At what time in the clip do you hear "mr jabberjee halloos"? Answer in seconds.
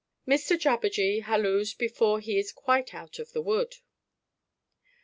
0.33-1.75